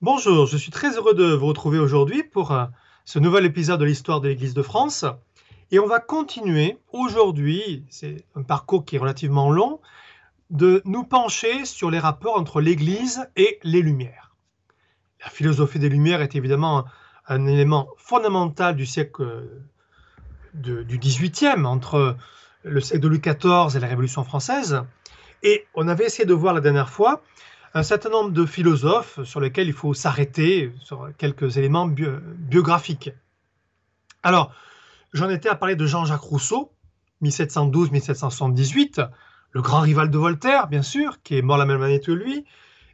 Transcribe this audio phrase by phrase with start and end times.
[0.00, 2.66] Bonjour, je suis très heureux de vous retrouver aujourd'hui pour euh,
[3.04, 5.04] ce nouvel épisode de l'histoire de l'Église de France.
[5.72, 9.80] Et on va continuer aujourd'hui, c'est un parcours qui est relativement long,
[10.50, 14.36] de nous pencher sur les rapports entre l'Église et les Lumières.
[15.24, 16.84] La philosophie des Lumières est évidemment
[17.26, 22.16] un élément fondamental du siècle euh, du XVIIIe, entre
[22.62, 24.80] le siècle de Louis XIV et la Révolution française.
[25.42, 27.20] Et on avait essayé de voir la dernière fois
[27.74, 33.10] un certain nombre de philosophes sur lesquels il faut s'arrêter, sur quelques éléments biographiques.
[34.22, 34.52] Alors,
[35.12, 36.72] j'en étais à parler de Jean-Jacques Rousseau,
[37.22, 39.08] 1712-1778,
[39.50, 42.44] le grand rival de Voltaire, bien sûr, qui est mort la même année que lui.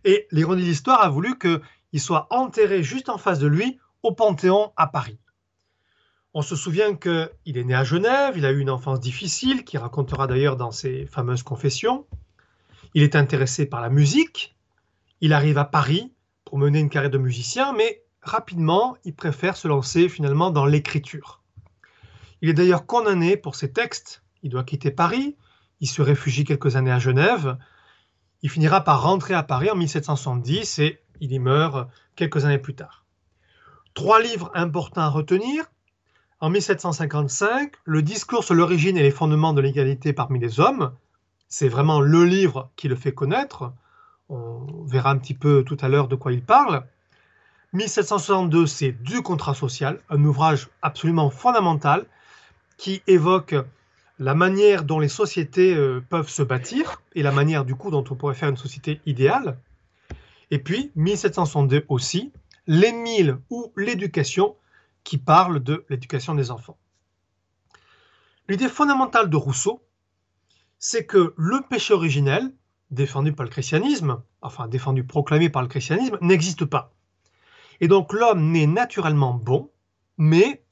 [0.04, 4.12] Et l'ironie de l'histoire a voulu qu'il soit enterré juste en face de lui au
[4.12, 5.18] Panthéon à Paris.
[6.34, 9.78] On se souvient qu'il est né à Genève, il a eu une enfance difficile, qu'il
[9.78, 12.06] racontera d'ailleurs dans ses fameuses confessions.
[12.94, 14.53] Il est intéressé par la musique.
[15.24, 16.12] Il arrive à Paris
[16.44, 21.42] pour mener une carrière de musicien, mais rapidement, il préfère se lancer finalement dans l'écriture.
[22.42, 24.22] Il est d'ailleurs condamné pour ses textes.
[24.42, 25.34] Il doit quitter Paris.
[25.80, 27.56] Il se réfugie quelques années à Genève.
[28.42, 32.74] Il finira par rentrer à Paris en 1770 et il y meurt quelques années plus
[32.74, 33.06] tard.
[33.94, 35.64] Trois livres importants à retenir.
[36.40, 40.94] En 1755, Le discours sur l'origine et les fondements de l'égalité parmi les hommes.
[41.48, 43.72] C'est vraiment le livre qui le fait connaître.
[44.28, 46.84] On verra un petit peu tout à l'heure de quoi il parle.
[47.72, 52.06] 1762, c'est Du contrat social, un ouvrage absolument fondamental
[52.76, 53.54] qui évoque
[54.18, 58.04] la manière dont les sociétés euh, peuvent se bâtir et la manière du coup dont
[58.10, 59.58] on pourrait faire une société idéale.
[60.50, 62.32] Et puis 1762 aussi,
[62.66, 64.56] l'Émile ou l'éducation
[65.02, 66.78] qui parle de l'éducation des enfants.
[68.48, 69.82] L'idée fondamentale de Rousseau,
[70.78, 72.52] c'est que le péché originel,
[72.94, 76.92] défendu par le christianisme, enfin défendu, proclamé par le christianisme, n'existe pas.
[77.80, 79.70] Et donc l'homme naît naturellement bon,
[80.16, 80.64] mais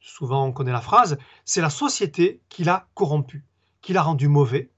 [0.00, 3.44] souvent on connaît la phrase, c'est la société qui l'a corrompu,
[3.80, 4.70] qui l'a rendu mauvais,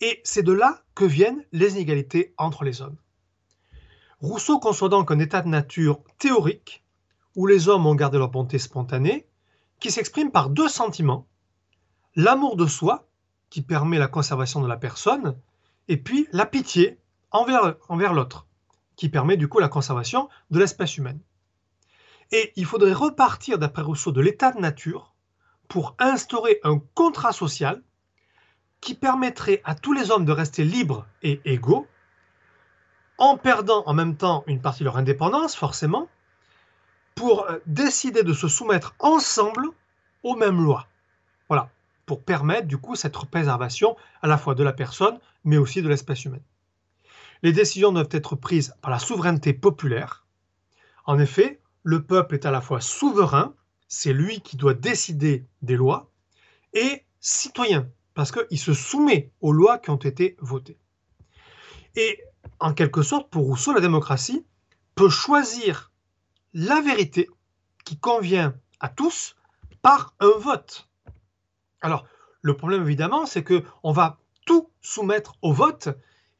[0.00, 2.96] et c'est de là que viennent les inégalités entre les hommes.
[4.20, 6.84] Rousseau conçoit donc un état de nature théorique
[7.36, 9.28] où les hommes ont gardé leur bonté spontanée,
[9.78, 11.28] qui s'exprime par deux sentiments,
[12.16, 13.08] l'amour de soi,
[13.48, 15.36] qui permet la conservation de la personne,
[15.88, 16.98] et puis la pitié
[17.30, 18.46] envers, l'autre,
[18.96, 21.20] qui permet du coup la conservation de l'espèce humaine.
[22.30, 25.14] Et il faudrait repartir, d'après Rousseau, de l'état de nature
[25.66, 27.82] pour instaurer un contrat social
[28.80, 31.86] qui permettrait à tous les hommes de rester libres et égaux,
[33.18, 36.08] en perdant en même temps une partie de leur indépendance, forcément,
[37.14, 39.70] pour euh, décider de se soumettre ensemble
[40.22, 40.86] aux mêmes lois.
[42.08, 45.88] Pour permettre du coup cette préservation à la fois de la personne, mais aussi de
[45.88, 46.42] l'espèce humaine.
[47.42, 50.26] Les décisions doivent être prises par la souveraineté populaire.
[51.04, 53.54] En effet, le peuple est à la fois souverain,
[53.88, 56.10] c'est lui qui doit décider des lois,
[56.72, 60.78] et citoyen, parce qu'il se soumet aux lois qui ont été votées.
[61.94, 62.22] Et
[62.58, 64.46] en quelque sorte, pour Rousseau, la démocratie
[64.94, 65.92] peut choisir
[66.54, 67.28] la vérité
[67.84, 69.36] qui convient à tous
[69.82, 70.87] par un vote.
[71.80, 72.06] Alors,
[72.42, 75.88] le problème évidemment, c'est que on va tout soumettre au vote,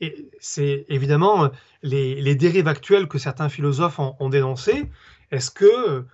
[0.00, 1.50] et c'est évidemment
[1.82, 4.90] les, dérives actuelles que certains philosophes ont, ont dénoncées,
[5.30, 6.06] est-ce que euh,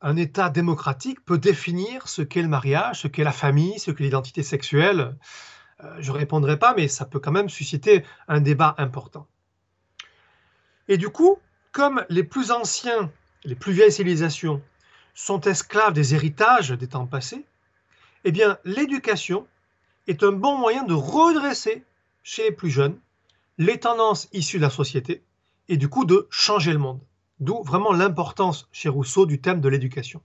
[0.00, 4.04] un État démocratique peut définir ce qu'est le mariage, ce qu'est la famille, ce qu'est
[4.04, 5.16] l'identité sexuelle?
[5.82, 9.26] Euh, Je ne répondrai pas, mais ça peut quand même susciter un débat important.
[10.88, 11.38] Et du coup,
[11.72, 13.10] comme les plus anciens,
[13.44, 14.62] les plus vieilles civilisations
[15.14, 17.44] sont esclaves des héritages des temps passés,
[18.24, 19.46] eh bien, l'éducation
[20.06, 21.84] est un bon moyen de redresser
[22.22, 22.98] chez les plus jeunes
[23.58, 25.22] les tendances issues de la société
[25.68, 27.00] et du coup de changer le monde.
[27.40, 30.22] D'où vraiment l'importance chez Rousseau du thème de l'éducation.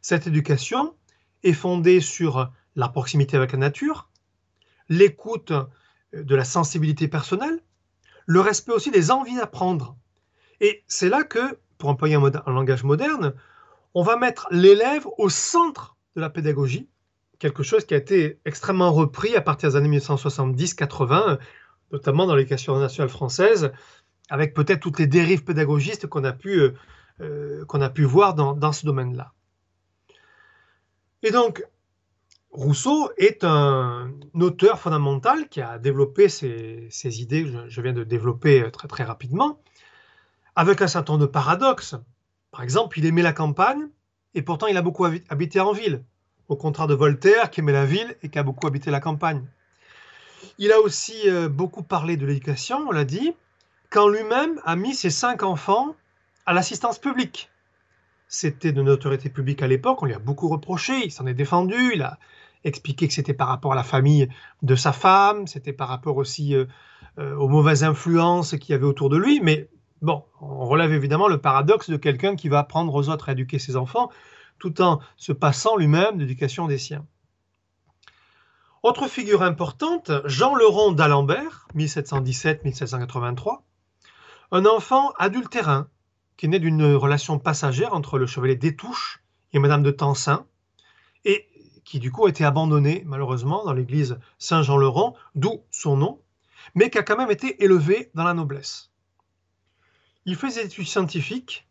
[0.00, 0.94] Cette éducation
[1.42, 4.08] est fondée sur la proximité avec la nature,
[4.88, 5.52] l'écoute
[6.12, 7.62] de la sensibilité personnelle,
[8.26, 9.96] le respect aussi des envies d'apprendre.
[10.60, 13.34] Et c'est là que, pour employer un, un, langage moderne,
[13.94, 16.88] on va mettre l'élève au centre de la pédagogie,
[17.42, 21.40] quelque chose qui a été extrêmement repris à partir des années 1970-80,
[21.90, 23.72] notamment dans l'éducation nationale française,
[24.30, 26.74] avec peut-être toutes les dérives pédagogistes qu'on a, pu, euh,
[27.20, 29.32] euh, voir dans, ce domaine-là.
[31.24, 31.66] Et donc,
[32.52, 36.90] Rousseau est un auteur fondamental qui a développé ces,
[37.20, 39.60] idées que je viens de développer très très rapidement,
[40.54, 41.96] avec un certain nombre de paradoxes.
[42.52, 43.88] Par exemple, il aimait la campagne
[44.34, 46.04] et pourtant il a beaucoup habité en ville,
[46.52, 49.42] au contraire de Voltaire qui aimait la ville et qui a beaucoup habité la campagne.
[50.58, 53.32] Il a aussi euh, beaucoup parlé de l'éducation, on l'a dit,
[53.88, 55.96] quand lui-même a mis ses cinq enfants
[56.44, 57.48] à l'assistance publique.
[58.28, 61.92] C'était de notoriété publique à l'époque, on lui a beaucoup reproché, il s'en est défendu,
[61.94, 62.18] il a
[62.64, 64.28] expliqué que c'était par rapport à la famille
[64.60, 66.66] de sa femme, c'était par rapport aussi euh,
[67.18, 69.68] euh, aux mauvaises influences qu'il y avait autour de lui, mais
[70.02, 73.58] bon, on relève évidemment le paradoxe de quelqu'un qui va apprendre aux autres à éduquer
[73.58, 74.10] ses enfants
[74.62, 77.04] tout en se passant lui-même d'éducation des siens.
[78.84, 83.62] Autre figure importante, Jean Leron d'Alembert, 1717-1783,
[84.52, 85.88] un enfant adultérin
[86.36, 90.46] qui né d'une relation passagère entre le chevalier Détouche et Madame de Tencin,
[91.24, 91.48] et
[91.84, 96.20] qui du coup a été abandonné malheureusement dans l'église Saint-Jean-Leron, d'où son nom,
[96.76, 98.92] mais qui a quand même été élevé dans la noblesse.
[100.24, 101.66] Il fait des études scientifiques,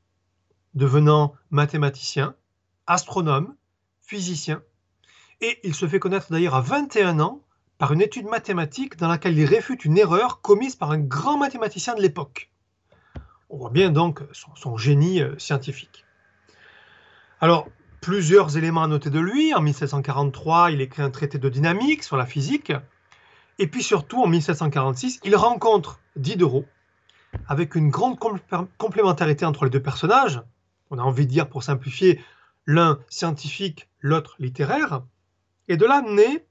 [0.74, 2.36] devenant mathématicien,
[2.88, 3.56] astronome,
[4.02, 4.62] physicien,
[5.42, 7.42] et il se fait connaître d'ailleurs à 21 ans
[7.78, 11.96] par une étude mathématique dans laquelle il réfute une erreur commise par un grand mathématicien
[11.96, 12.52] de l'époque.
[13.50, 16.06] On voit bien donc son, génie euh, scientifique.
[17.42, 17.68] Alors,
[18.00, 19.54] plusieurs éléments à noter de lui.
[19.56, 22.72] En 1743, il écrit un traité de dynamique sur la physique.
[23.58, 26.66] Et puis surtout, en 1746, il rencontre Diderot,
[27.48, 28.20] avec une grande
[28.78, 30.42] complémentarité entre les deux personnages.
[30.92, 32.22] On a envie de dire, pour simplifier,
[32.66, 35.04] l'un scientifique, l'autre littéraire.
[35.68, 36.46] Et de là naît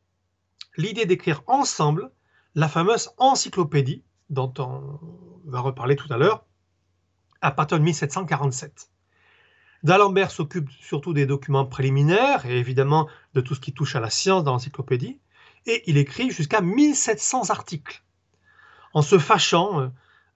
[0.76, 2.10] l'idée d'écrire ensemble
[2.54, 5.00] la fameuse encyclopédie, dont on
[5.44, 6.44] va reparler tout à l'heure,
[7.40, 8.90] à partir de 1747.
[9.82, 14.10] D'Alembert s'occupe surtout des documents préliminaires et évidemment de tout ce qui touche à la
[14.10, 15.20] science dans l'encyclopédie,
[15.66, 18.02] et il écrit jusqu'à 1700 articles,
[18.92, 19.88] en se fâchant euh,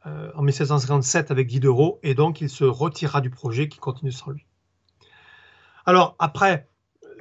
[0.06, 4.31] euh, en 1757 avec Diderot, et donc il se retirera du projet qui continue sans
[4.31, 4.47] lui.
[5.86, 6.69] Alors après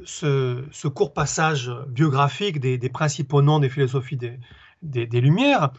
[0.06, 4.18] ce, court passage biographique des, principaux noms des philosophies
[4.82, 5.72] des Lumières,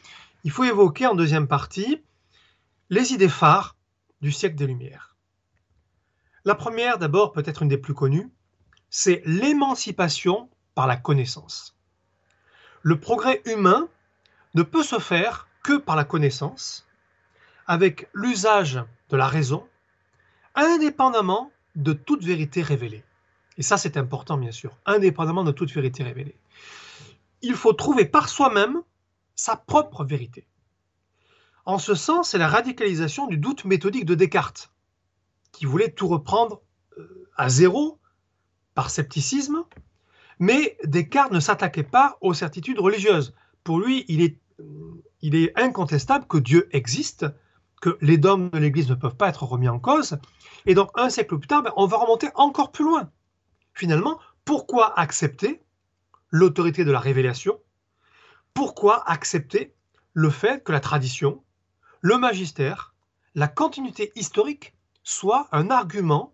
[0.44, 2.02] il faut évoquer en deuxième partie
[2.90, 3.76] les idées phares
[4.20, 5.16] du siècle des Lumières.
[6.44, 8.30] La première, d'abord, peut-être une des plus connues,
[8.90, 11.74] c'est l'émancipation par la connaissance.
[12.82, 13.88] Le progrès humain
[14.54, 16.86] ne peut se faire que par la connaissance,
[17.66, 19.66] avec l'usage de la raison,
[20.54, 23.04] indépendamment de toute vérité révélée.
[23.56, 26.36] Et ça, c'est important, bien sûr, indépendamment de toute vérité révélée.
[27.42, 28.82] Il faut trouver par soi-même
[29.34, 30.46] sa propre vérité.
[31.66, 34.70] En ce sens, c'est la radicalisation du doute méthodique de Descartes,
[35.52, 36.60] qui voulait tout reprendre
[36.98, 37.98] euh, à zéro
[38.74, 39.64] par scepticisme,
[40.38, 43.34] mais Descartes ne s'attaquait pas aux certitudes religieuses.
[43.62, 44.38] Pour lui, il est,
[45.22, 47.24] il est incontestable que Dieu existe,
[47.84, 50.16] que les dogmes de l'Église ne peuvent pas être remis en cause,
[50.64, 53.10] et donc un siècle plus tard, ben, on va remonter encore plus loin.
[53.74, 55.62] Finalement, pourquoi accepter
[56.30, 57.60] l'autorité de la révélation?
[58.54, 59.74] Pourquoi accepter
[60.14, 61.44] le fait que la tradition,
[62.00, 62.94] le magistère,
[63.34, 66.32] la continuité historique soit un argument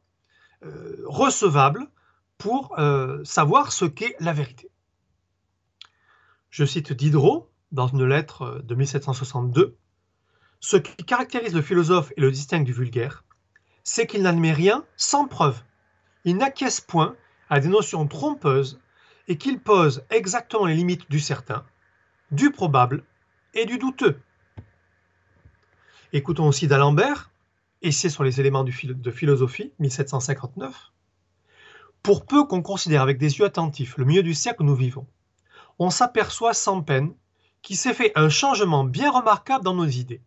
[0.64, 1.90] euh, recevable
[2.38, 4.70] pour euh, savoir ce qu'est la vérité?
[6.50, 9.76] Je cite Diderot dans une lettre de 1762.
[10.60, 13.24] Ce qui caractérise le philosophe et le distingue du vulgaire,
[13.82, 15.62] c'est qu'il n'admet rien sans preuve.
[16.24, 17.16] Il n'acquiesce point
[17.48, 18.78] à des notions trompeuses
[19.26, 21.64] et qu'il pose exactement les limites du certain,
[22.30, 23.04] du probable
[23.54, 24.20] et du douteux.
[26.12, 27.30] Écoutons aussi d'Alembert,
[27.80, 30.92] Essai sur les éléments de philosophie, 1759.
[32.02, 35.06] Pour peu qu'on considère avec des yeux attentifs le milieu du siècle où nous vivons,
[35.78, 37.14] on s'aperçoit sans peine
[37.62, 40.20] qu'il s'est fait un changement bien remarquable dans nos idées.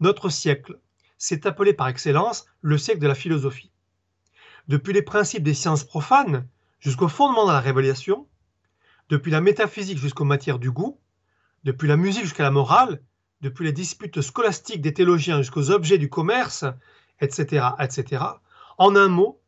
[0.00, 0.78] Notre siècle
[1.18, 3.70] s'est appelé par excellence le siècle de la philosophie.
[4.68, 6.46] Depuis les principes des sciences profanes
[6.80, 8.26] jusqu'au fondement de la révélation,
[9.08, 10.98] depuis la métaphysique jusqu'aux matières du goût,
[11.64, 13.02] depuis la musique jusqu'à la morale,
[13.40, 16.64] depuis les disputes scolastiques des théologiens jusqu'aux objets du commerce,
[17.20, 18.24] etc., etc.
[18.78, 19.40] En un mot,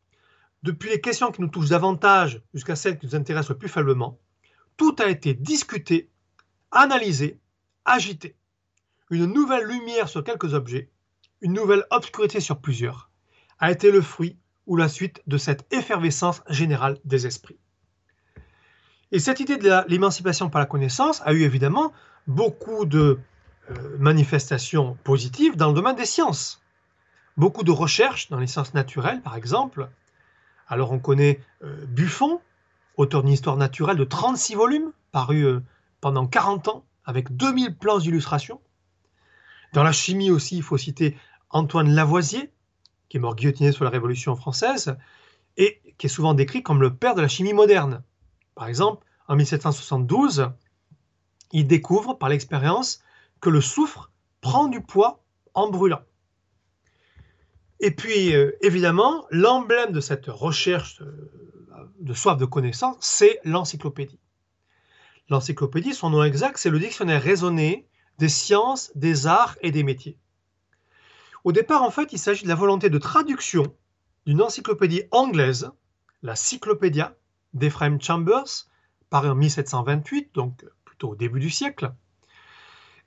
[0.62, 4.18] depuis les questions qui nous touchent davantage jusqu'à celles qui nous intéressent le plus faiblement,
[4.76, 6.10] tout a été discuté,
[6.70, 7.38] analysé,
[7.84, 8.36] agité.
[9.14, 10.90] Une nouvelle lumière sur quelques objets,
[11.40, 13.11] une nouvelle obscurité sur plusieurs,
[13.61, 17.61] a été le fruit ou la suite de cette effervescence générale des esprits.
[19.12, 21.92] Et cette idée de l'émancipation par la connaissance a eu évidemment
[22.26, 23.21] beaucoup de
[23.71, 26.61] euh, manifestations positives dans le domaine des sciences.
[27.37, 29.90] Beaucoup de recherches dans les sciences naturelles, par exemple.
[30.66, 32.40] Alors on connaît euh, Buffon,
[32.97, 35.61] auteur d'une histoire naturelle de 36 volumes, paru euh,
[36.00, 38.61] pendant 40 ans, avec 2000 plans d'illustration.
[39.75, 41.16] Dans la chimie aussi, il faut citer
[41.50, 42.52] Antoine Lavoisier,
[43.09, 44.97] qui est mort guillotiné sous la Révolution française,
[45.57, 48.04] et qui est souvent décrit comme le père de la chimie moderne.
[48.54, 50.49] Par exemple, en 1772,
[51.50, 53.02] il découvre par l'expérience
[53.40, 56.02] que le soufre prend du poids en brûlant.
[57.81, 64.21] Et puis, euh, évidemment, l'emblème de cette recherche euh, de soif de connaissance, c'est l'encyclopédie.
[65.31, 70.18] L'encyclopédie, son nom exact, c'est le dictionnaire raisonné des sciences, des arts et des métiers.
[71.44, 73.75] Au départ, en fait, il s'agit de la volonté de traduction
[74.26, 75.71] d'une encyclopédie anglaise,
[76.23, 77.14] la Cyclopédia
[77.52, 78.66] d'Ephraim Chambers,
[79.11, 81.92] parue en 1728, donc plutôt au début du siècle.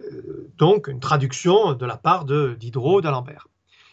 [0.04, 3.48] Euh, donc une traduction de la part de Diderot d'Alembert.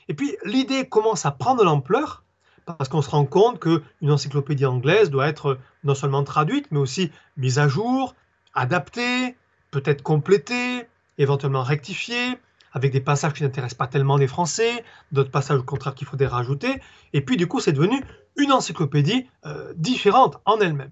[0.09, 2.25] Et puis l'idée commence à prendre l'ampleur
[2.67, 7.11] parce qu'on se rend compte qu'une encyclopédie anglaise doit être non seulement traduite, mais aussi
[7.37, 8.15] mise à jour,
[8.55, 9.37] adaptée,
[9.71, 10.87] peut-être complétée,
[11.19, 12.39] éventuellement rectifiée,
[12.73, 16.27] avec des passages qui n'intéressent pas tellement les Français, d'autres passages au contraire qu'il faudrait
[16.27, 16.81] rajouter.
[17.13, 18.03] Et puis du coup, c'est devenu
[18.37, 20.91] une encyclopédie euh, différente en elle-même.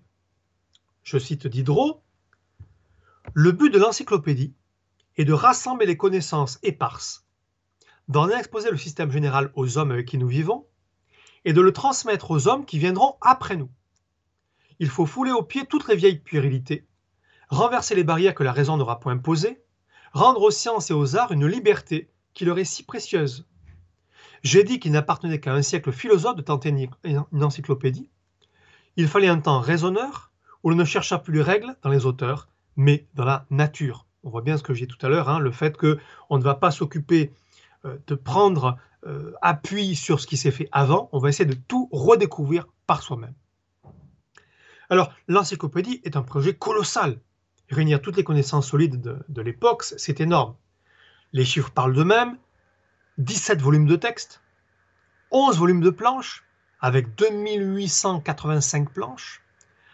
[1.02, 2.02] Je cite Diderot,
[3.34, 4.54] Le but de l'encyclopédie
[5.16, 7.26] est de rassembler les connaissances éparses,
[8.06, 10.66] d'en exposer le système général aux hommes avec qui nous vivons,
[11.44, 13.70] et de le transmettre aux hommes qui viendront après nous.
[14.78, 16.86] Il faut fouler aux pieds toutes les vieilles puérilités,
[17.48, 19.61] renverser les barrières que la raison n'aura point posées,
[20.12, 23.46] rendre aux sciences et aux arts une liberté qui leur est si précieuse.
[24.42, 28.10] J'ai dit qu'il n'appartenait qu'à un siècle philosophe de tenter une encyclopédie.
[28.96, 32.48] Il fallait un temps raisonneur où l'on ne chercha plus les règles dans les auteurs,
[32.76, 34.06] mais dans la nature.
[34.24, 36.42] On voit bien ce que j'ai dit tout à l'heure, hein, le fait qu'on ne
[36.42, 37.32] va pas s'occuper
[37.84, 41.58] euh, de prendre euh, appui sur ce qui s'est fait avant, on va essayer de
[41.66, 43.34] tout redécouvrir par soi-même.
[44.90, 47.18] Alors, l'encyclopédie est un projet colossal.
[47.70, 50.54] Réunir toutes les connaissances solides de, l'époque, c'est énorme.
[51.32, 52.36] Les chiffres parlent d'eux-mêmes.
[53.18, 54.40] 17 volumes de texte,
[55.30, 56.44] 11 volumes de planches,
[56.80, 59.42] avec 2885 planches,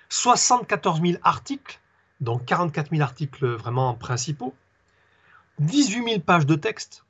[0.08, 1.80] 74 000 articles,
[2.20, 4.54] dont 44 000 articles vraiment principaux,
[5.58, 7.04] 18 000 pages de texte,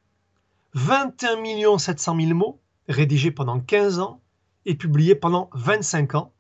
[0.75, 4.21] 21 700 000 mots rédigés pendant 15 ans
[4.65, 6.33] et publiés pendant 25 ans,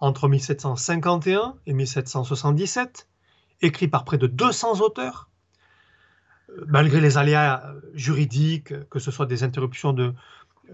[0.00, 3.06] entre 1751 et 1777,
[3.62, 5.30] écrits par près de 200 auteurs,
[6.50, 10.12] euh, malgré les aléas juridiques, que ce soit des interruptions de,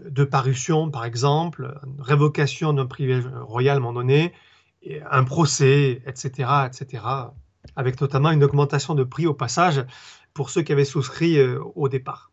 [0.05, 4.33] de parution par exemple, révocation d'un privilège royal à un moment donné,
[5.11, 7.05] un procès, etc., etc.,
[7.77, 9.85] avec notamment une augmentation de prix au passage
[10.35, 12.31] pour ceux qui avaient souscrit euh, au départ.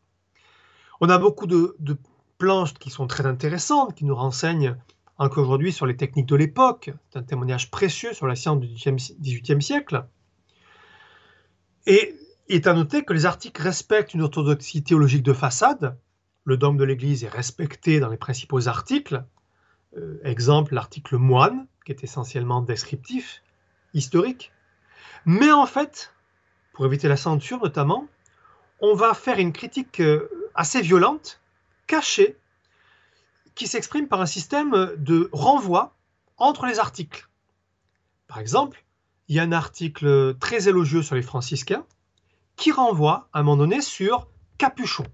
[1.01, 1.75] On a beaucoup de,
[2.38, 4.75] planches qui sont très intéressantes, qui nous renseignent
[5.17, 6.91] encore aujourd'hui sur les techniques de l'époque.
[7.09, 10.05] C'est un témoignage précieux sur la science du XVIIIe siècle.
[11.85, 12.15] Et
[12.47, 15.97] il est à noter que les articles respectent une orthodoxie théologique de façade.
[16.43, 19.23] Le dogme de l'Église est respecté dans les principaux articles.
[19.97, 23.41] Euh, exemple, l'article moine, qui est essentiellement descriptif,
[23.93, 24.51] historique.
[25.25, 26.13] Mais en fait,
[26.73, 28.07] pour éviter la censure notamment,
[28.79, 31.41] on va faire une critique euh, assez violente,
[31.87, 32.37] cachée,
[33.55, 35.95] qui s'exprime par un système de renvoi
[36.37, 37.27] entre les articles.
[38.27, 38.84] Par exemple,
[39.27, 41.86] il y a un article très élogieux sur les franciscains
[42.55, 44.27] qui renvoie à un moment donné sur
[44.58, 45.05] Capuchon.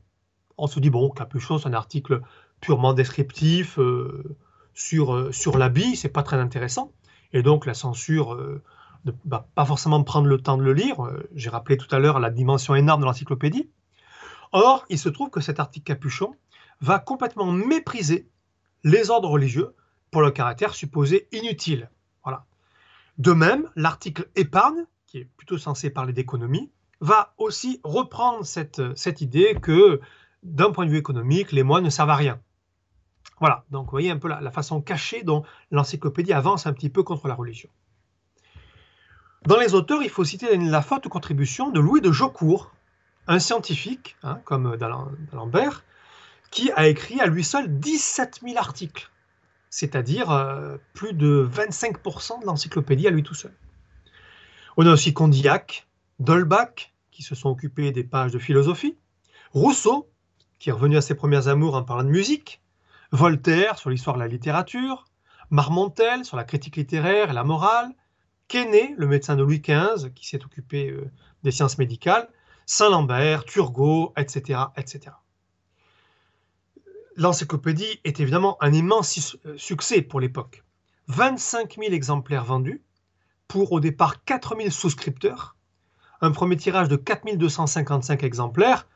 [0.58, 2.22] On se dit, bon, Capuchon, c'est un article
[2.60, 4.38] purement descriptif, euh,
[4.74, 6.92] sur, euh, sur l'habit, c'est pas très intéressant.
[7.34, 8.62] Et donc la censure euh,
[9.06, 10.98] ne va pas forcément prendre le temps de le lire.
[11.34, 13.70] J'ai rappelé tout à l'heure la dimension énorme de l'encyclopédie.
[14.52, 16.36] Or, il se trouve que cet article capuchon
[16.82, 18.28] va complètement mépriser
[18.84, 19.74] les ordres religieux
[20.12, 21.90] pour le caractère supposé inutile.
[23.18, 29.58] De même, l'article épargne, qui est plutôt censé parler d'économie, va aussi reprendre cette, idée
[29.62, 30.00] que,
[30.44, 32.40] d'un point de vue économique, les moines ne servent à rien.
[33.40, 37.02] Voilà, donc vous voyez un peu la, façon cachée dont l'encyclopédie avance un petit peu
[37.02, 37.70] contre la religion.
[39.48, 42.72] Dans les auteurs, il faut citer la forte contribution de Louis de Jaucourt,
[43.28, 45.84] un scientifique, hein, comme d'Alembert,
[46.52, 49.10] qui a écrit à lui seul 17 000 articles,
[49.72, 53.54] c'est-à-dire euh, plus de 25% de l'encyclopédie à lui tout seul.
[54.78, 55.88] On a aussi Condillac,
[56.20, 58.98] Dolbach, qui se sont occupés des pages de philosophie,
[59.54, 60.10] Rousseau,
[60.60, 62.62] qui est revenu à ses premières amours en parlant de musique,
[63.12, 65.06] Voltaire sur l'histoire de la littérature,
[65.50, 67.92] Marmontel sur la critique littéraire et la morale,
[68.48, 71.10] Quesnay, le médecin de Louis XV qui s'est occupé euh,
[71.44, 72.30] des sciences médicales,
[72.66, 74.60] Saint-Lambert, Turgot, etc.
[74.78, 75.16] etc.
[77.18, 80.64] L'encyclopédie est évidemment un immense euh, succès pour l'époque.
[81.08, 82.84] 25 000 exemplaires vendus
[83.48, 85.56] pour au départ 4 000 souscripteurs.
[86.22, 88.88] Un premier tirage de 4 255 exemplaires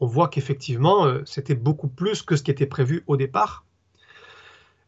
[0.00, 3.64] on voit qu'effectivement, euh, c'était beaucoup plus que ce qui était prévu au départ.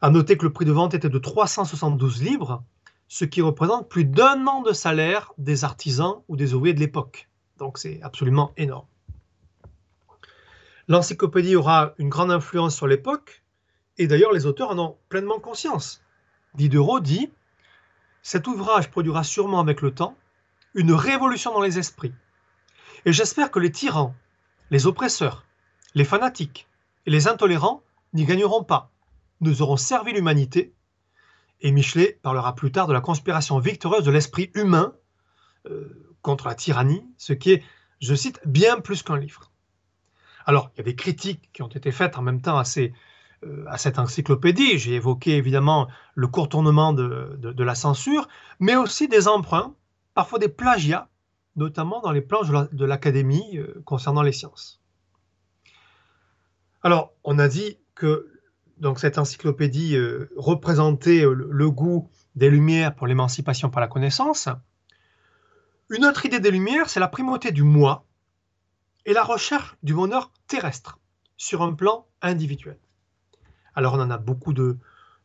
[0.00, 2.64] À noter que le prix de vente était de 372 livres,
[3.08, 7.28] ce qui représente plus d'un an de salaire des artisans ou des ouvriers de l'époque.
[7.58, 8.86] Donc c'est absolument énorme.
[10.88, 13.42] L'encyclopédie aura une grande influence sur l'époque,
[13.98, 16.02] et d'ailleurs les auteurs en ont pleinement conscience.
[16.54, 17.30] Diderot dit
[18.22, 20.16] Cet ouvrage produira sûrement avec le temps
[20.74, 22.14] une révolution dans les esprits.
[23.04, 24.14] Et j'espère que les tyrans,
[24.70, 25.44] les oppresseurs,
[25.94, 26.66] les fanatiques
[27.06, 28.90] et les intolérants n'y gagneront pas.
[29.40, 30.74] Nous aurons servi l'humanité.
[31.60, 34.94] Et Michelet parlera plus tard de la conspiration victorieuse de l'esprit humain
[35.66, 37.64] euh, contre la tyrannie, ce qui est,
[38.00, 39.51] je cite, bien plus qu'un livre.
[40.46, 43.64] Alors, il y a des critiques qui ont été faites en même temps à, euh,
[43.76, 44.78] cette encyclopédie.
[44.78, 48.28] J'ai évoqué évidemment le contournement de, de, la censure,
[48.60, 49.74] mais aussi des emprunts,
[50.14, 51.08] parfois des plagiats,
[51.56, 54.80] notamment dans les planches de l'Académie euh, concernant les sciences.
[56.82, 58.28] Alors, on a dit que
[58.78, 64.48] donc, cette encyclopédie euh, représentait le goût des Lumières pour l'émancipation par la connaissance.
[65.88, 68.04] Une autre idée des Lumières, c'est la primauté du moi
[69.06, 70.98] et la recherche du bonheur terrestre
[71.36, 72.78] sur un plan individuel.
[73.74, 74.76] Alors on en a beaucoup de,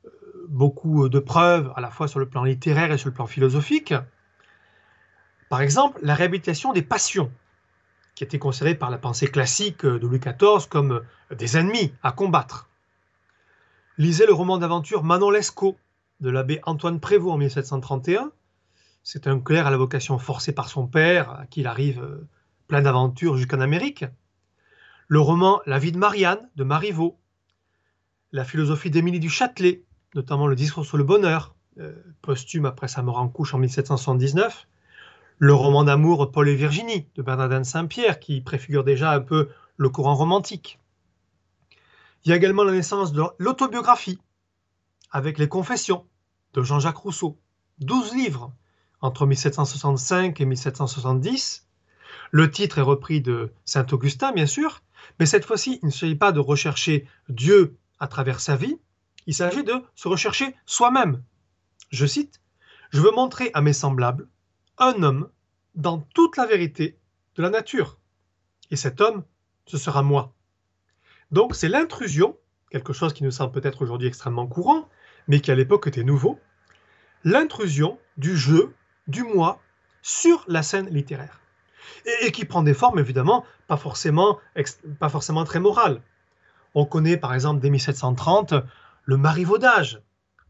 [0.05, 3.27] euh, beaucoup de preuves, à la fois sur le plan littéraire et sur le plan
[3.27, 3.93] philosophique.
[5.49, 7.31] Par exemple, la réhabilitation des passions,
[8.15, 12.67] qui était considérée par la pensée classique de Louis XIV comme des ennemis à combattre.
[13.97, 15.77] Lisez le roman d'aventure Manon Lescaut
[16.19, 18.31] de l'abbé Antoine Prévost en 1731.
[19.03, 22.27] C'est un clerc à la vocation forcée par son père, à qui il arrive euh,
[22.67, 24.05] plein d'aventures jusqu'en Amérique.
[25.07, 27.17] Le roman La vie de Marianne de Marivaux.
[28.31, 29.83] La philosophie d'Émilie du Châtelet,
[30.15, 34.67] notamment le discours sur le bonheur, euh, posthume après sa mort en couche en 1779.
[35.39, 39.89] Le roman d'amour Paul et Virginie de Bernardin Saint-Pierre, qui préfigure déjà un peu le
[39.89, 40.79] courant romantique.
[42.25, 44.19] Il y a également la naissance de l'autobiographie,
[45.11, 46.05] avec les Confessions
[46.53, 47.37] de Jean-Jacques Rousseau.
[47.79, 48.51] 12 livres
[49.01, 51.66] entre 1765 et 1770,
[52.31, 54.81] le titre est repris de Saint Augustin, bien sûr,
[55.19, 58.77] mais cette fois-ci, il ne s'agit pas de rechercher Dieu à travers sa vie,
[59.25, 61.21] il s'agit de se rechercher soi-même.
[61.89, 62.41] Je cite,
[62.91, 64.27] Je veux montrer à mes semblables
[64.77, 65.29] un homme
[65.75, 66.97] dans toute la vérité
[67.35, 67.99] de la nature.
[68.71, 69.23] Et cet homme,
[69.65, 70.33] ce sera moi.
[71.31, 72.37] Donc c'est l'intrusion,
[72.71, 74.87] quelque chose qui nous semble peut-être aujourd'hui extrêmement courant,
[75.27, 76.39] mais qui à l'époque était nouveau,
[77.23, 78.73] l'intrusion du jeu,
[79.07, 79.61] du moi,
[80.01, 81.41] sur la scène littéraire
[82.21, 84.39] et, qui prend des formes évidemment pas forcément,
[84.99, 86.01] pas forcément très morales.
[86.75, 88.53] On connaît par exemple dès 1730
[89.03, 90.01] le marivaudage,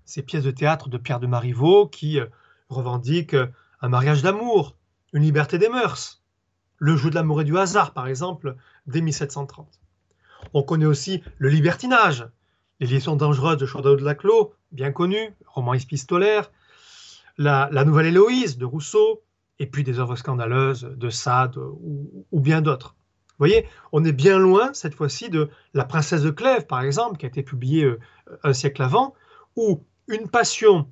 [0.06, 2.26] ces pièces de théâtre de Pierre de Marivaux qui euh,
[2.70, 3.38] revendiquent
[3.82, 4.76] un mariage d'amour,
[5.14, 6.24] une liberté des mœurs,
[6.78, 8.56] le jeu de l'amour et du hasard par exemple
[8.88, 9.80] dès 1730.
[10.54, 12.28] On connaît aussi le libertinage,
[12.80, 16.52] les liaisons dangereuses de Chaudeau de Laclos, bien connu, roman épistolaire,
[17.38, 19.24] la, la Nouvelle Héloïse de Rousseau,
[19.60, 22.96] et puis des œuvres scandaleuses de Sade ou, bien d'autres.
[23.30, 27.18] Vous voyez, on est bien loin cette fois-ci de La Princesse de Clèves, par exemple,
[27.18, 28.00] qui a été publiée euh,
[28.44, 29.14] un siècle avant,
[29.56, 30.92] où une passion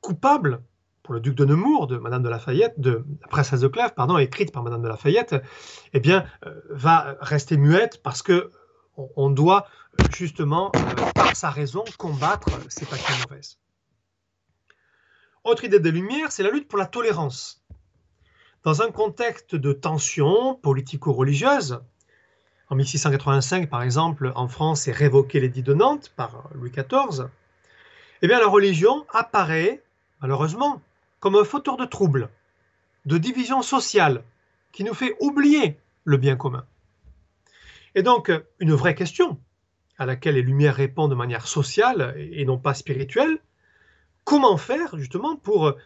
[0.00, 0.62] coupable
[1.02, 4.18] pour le duc de Nemours, de Madame de Lafayette, de la princesse de Clèves, pardon,
[4.18, 5.36] écrite par Madame de Lafayette,
[5.92, 8.50] eh bien, euh, va rester muette parce que
[9.16, 9.66] on, doit
[10.14, 13.58] justement, euh, par sa raison, combattre ces passions mauvaises.
[15.42, 17.64] Autre idée des Lumières, c'est la lutte pour la tolérance.
[18.62, 21.80] Dans un contexte de tension politico-religieuse,
[22.68, 27.28] en 1685 par exemple, en France est révoqué l'édit de Nantes par Louis XIV,
[28.20, 29.82] eh bien la religion apparaît,
[30.20, 30.82] malheureusement,
[31.20, 32.28] comme un fauteur de troubles,
[33.06, 34.22] de division sociale,
[34.72, 36.66] qui nous fait oublier le bien commun.
[37.94, 39.40] Et donc, une vraie question,
[39.96, 43.40] à laquelle les Lumières répondent de manière sociale et non pas spirituelle,
[44.24, 45.76] comment faire justement pour euh,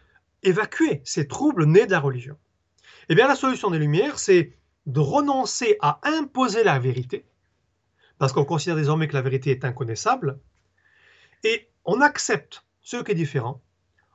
[0.43, 2.37] évacuer ces troubles nés de la religion?
[3.09, 4.53] Eh bien, la solution des Lumières, c'est
[4.85, 7.25] de renoncer à imposer la vérité,
[8.17, 10.39] parce qu'on considère désormais que la vérité est inconnaissable,
[11.43, 13.61] et on accepte ce qui est différent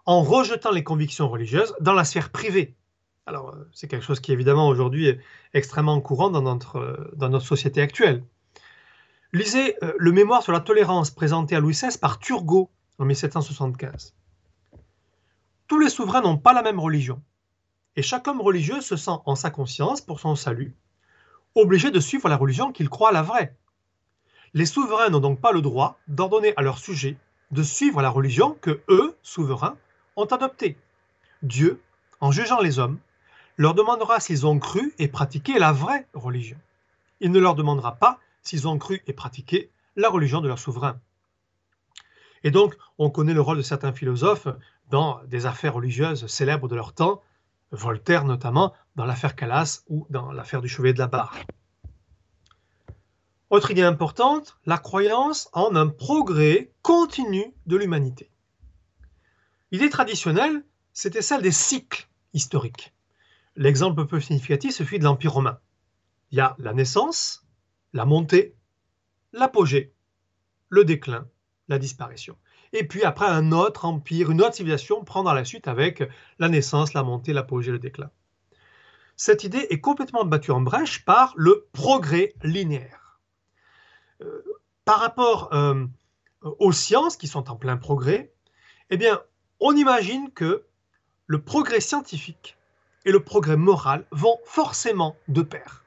[0.07, 2.75] en rejetant les convictions religieuses dans la sphère privée.
[3.27, 5.21] Alors, euh, c'est quelque chose qui évidemment aujourd'hui est
[5.55, 8.25] extrêmement courant dans notre, euh, dans notre société actuelle.
[9.33, 12.69] Lisez le mémoire sur la tolérance présenté à Louis XVI par Turgot
[13.01, 14.15] en 1775.
[15.67, 17.23] Tous les souverains n'ont pas la même religion,
[17.97, 20.77] et chaque homme religieux se sent en sa conscience, pour son salut,
[21.55, 23.57] obligé de suivre la religion qu'il croit la vraie.
[24.53, 27.17] Les souverains n'ont donc pas le droit d'ordonner à leurs sujets
[27.51, 29.77] de suivre la religion que eux, souverains,
[30.17, 30.77] ont adoptée.
[31.43, 31.81] Dieu,
[32.21, 32.99] en jugeant les hommes,
[33.57, 36.59] leur demandera s'ils ont cru et pratiqué la vraie religion.
[37.21, 41.01] Il ne leur demandera pas s'ils ont cru et pratiqué la religion de leur souverain.
[42.43, 44.49] Et donc, on connaît le rôle de certains philosophes
[44.89, 47.23] dans des affaires religieuses célèbres de leur temps,
[47.73, 51.37] Voltaire notamment, dans l'affaire Calas ou dans l'affaire du chevalier de la Barre.
[53.51, 58.31] Autre idée importante, la croyance en un progrès continu de l'humanité.
[59.73, 62.93] L'idée traditionnelle, c'était celle des cycles historiques.
[63.57, 65.59] L'exemple peu significatif, celui de l'Empire romain.
[66.31, 67.45] Il y a la naissance,
[67.93, 68.55] la montée,
[69.33, 69.93] l'apogée,
[70.69, 71.27] le déclin,
[71.71, 72.37] la disparition.
[72.73, 76.03] Et puis après, un autre empire, une autre civilisation prendra la suite avec
[76.39, 78.11] la naissance, la montée, l'apogée, le déclin.
[79.17, 83.21] Cette idée est complètement battue en brèche par le progrès linéaire.
[84.23, 84.43] Euh,
[84.85, 85.87] par rapport euh,
[86.43, 88.33] aux sciences qui sont en plein progrès,
[88.91, 89.21] eh bien,
[89.61, 90.65] on imagine que
[91.27, 92.57] le progrès scientifique
[93.05, 95.80] et le progrès moral vont forcément de pair.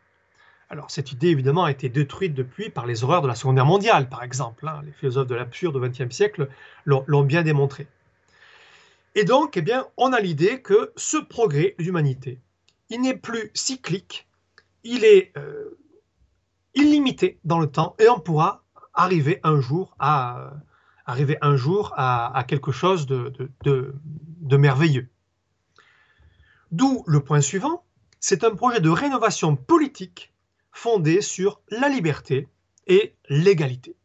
[0.69, 3.65] Alors cette idée évidemment a été détruite depuis par les horreurs de la Seconde Guerre
[3.65, 4.67] mondiale, par exemple.
[4.67, 4.81] Hein.
[4.85, 6.49] Les philosophes de l'absurde au XXe siècle
[6.85, 7.87] l'ont bien démontré.
[9.15, 12.39] Et donc, eh bien, on a l'idée que ce progrès d'humanité,
[12.89, 14.27] il n'est plus cyclique,
[14.83, 15.77] il est euh,
[16.73, 18.63] illimité dans le temps et on pourra
[18.95, 20.53] arriver un jour à,
[22.47, 25.07] quelque chose de merveilleux.
[26.71, 27.83] D'où le point suivant,
[28.19, 30.32] c'est un projet de rénovation politique
[30.73, 32.49] fondé sur la liberté
[32.87, 33.95] et l'égalité.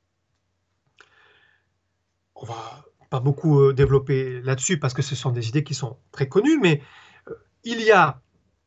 [2.36, 5.98] On va pas beaucoup euh, développer là-dessus parce que ce sont des idées qui sont
[6.12, 6.82] très connues, mais
[7.28, 8.20] euh, il y a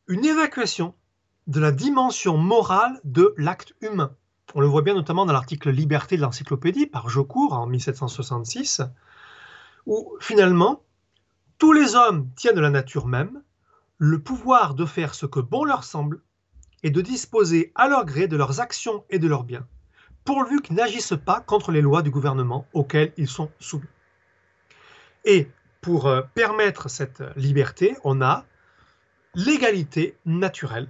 [0.07, 0.95] une évacuation
[1.47, 4.15] de la dimension morale de l'acte humain.
[4.55, 8.81] On le voit bien notamment dans l'article Liberté de l'encyclopédie par Jocourt en 1766,
[9.85, 10.83] où finalement
[11.57, 13.43] tous les hommes tiennent de la nature même
[13.99, 16.21] le pouvoir de faire ce que bon leur semble
[16.83, 19.67] et de disposer à leur gré de leurs actions et de leurs biens,
[20.25, 23.83] pourvu qu'ils n'agissent pas contre les lois du gouvernement auxquelles ils sont soumis.
[25.25, 25.47] Et
[25.81, 28.45] pour euh, permettre cette liberté, on a
[29.35, 30.87] l'égalité naturelle,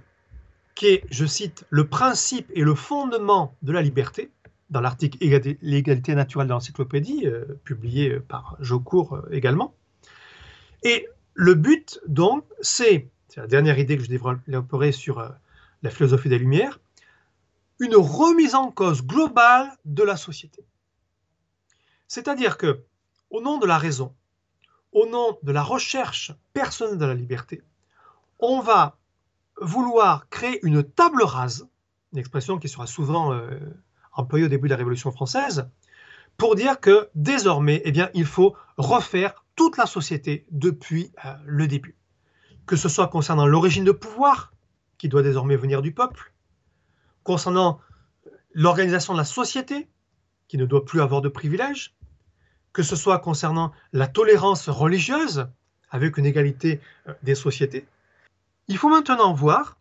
[0.74, 4.30] qui est, je cite, le principe et le fondement de la liberté,
[4.70, 5.18] dans l'article
[5.60, 9.74] L'égalité naturelle de l'encyclopédie, euh, publié par Jocourt euh, également.
[10.82, 15.28] Et le but, donc, c'est, c'est la dernière idée que je développerai sur euh,
[15.82, 16.80] la philosophie des Lumières,
[17.78, 20.64] une remise en cause globale de la société.
[22.06, 22.84] C'est-à-dire que,
[23.30, 24.14] au nom de la raison,
[24.92, 27.62] au nom de la recherche personnelle de la liberté,
[28.38, 28.98] on va
[29.60, 31.66] vouloir créer une table rase,
[32.12, 33.58] une expression qui sera souvent euh,
[34.12, 35.68] employée au début de la Révolution française,
[36.36, 41.66] pour dire que désormais, eh bien, il faut refaire toute la société depuis euh, le
[41.66, 41.96] début.
[42.66, 44.52] Que ce soit concernant l'origine de pouvoir,
[45.02, 46.32] qui doit désormais venir du peuple,
[47.24, 47.80] concernant
[48.54, 49.88] l'organisation de la société,
[50.46, 51.96] qui ne doit plus avoir de privilèges,
[52.72, 55.48] que ce soit concernant la tolérance religieuse,
[55.90, 57.88] avec une égalité euh, des sociétés.
[58.68, 59.76] Il faut maintenant voir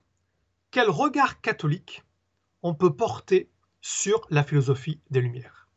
[0.71, 2.03] quel regard catholique
[2.63, 3.47] on peut porter
[3.79, 5.67] sur la philosophie des Lumières.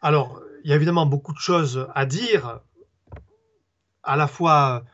[0.00, 2.60] Alors, il y a évidemment beaucoup de choses à dire,
[4.02, 4.86] à la fois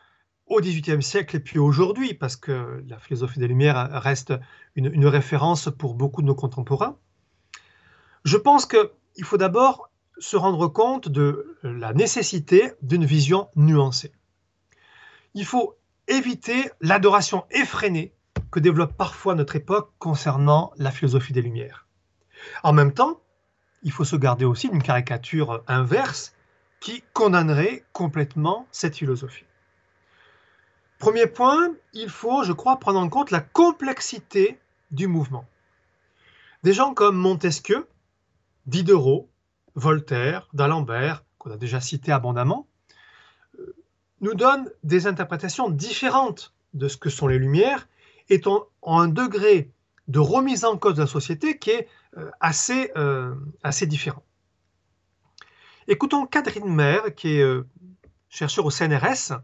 [0.47, 4.33] au XVIIIe siècle et puis aujourd'hui, parce que la philosophie des Lumières reste
[4.75, 6.97] une, référence pour beaucoup de nos contemporains.
[8.23, 14.11] Je pense qu'il faut d'abord se rendre compte de la nécessité d'une vision nuancée.
[15.33, 18.13] Il faut éviter l'adoration effrénée
[18.51, 21.87] que développe parfois notre époque concernant la philosophie des Lumières.
[22.63, 23.21] En même temps,
[23.83, 26.33] il faut se garder aussi d'une caricature inverse
[26.79, 29.46] qui condamnerait complètement cette philosophie.
[30.99, 35.45] Premier point, il faut, je crois, prendre en compte la complexité du mouvement.
[36.63, 37.87] Des gens comme Montesquieu,
[38.65, 39.29] Diderot,
[39.75, 42.67] Voltaire, d'Alembert, qu'on a déjà cité abondamment,
[43.59, 43.75] euh,
[44.21, 47.87] nous donnent des interprétations différentes de ce que sont les Lumières,
[48.29, 49.71] étant en un degré
[50.07, 54.23] de remise en cause de la société qui est euh, assez, euh, assez différent.
[55.87, 57.45] Écoutons Catherine Maire, qui est
[58.27, 59.39] chercheur au CNRS,